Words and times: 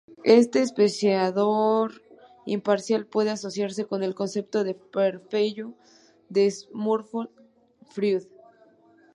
Este 0.23 0.63
espectador 0.63 2.01
imparcial 2.47 3.05
puede 3.05 3.29
asociarse 3.29 3.85
al 3.87 4.15
concepto 4.15 4.63
de 4.63 4.73
superyó, 4.73 5.75
de 6.27 6.49
Sigmund 6.49 7.05
Freud. 7.91 8.23